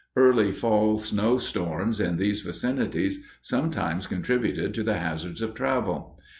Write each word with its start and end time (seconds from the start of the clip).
Early 0.15 0.51
fall 0.51 0.97
snow 0.97 1.37
storms 1.37 1.99
in 2.01 2.17
these 2.17 2.41
vicinities 2.41 3.23
sometimes 3.43 4.07
contributed 4.07 4.73
to 4.73 4.81
the 4.83 4.97
hazards 4.97 5.43
of 5.43 5.53
travel. 5.53 6.17